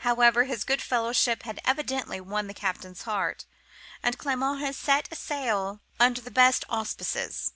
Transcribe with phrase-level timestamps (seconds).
[0.00, 3.46] However, his good fellowship had evidently won the captain's heart,
[4.02, 7.54] and Clement had set sail under the best auspices.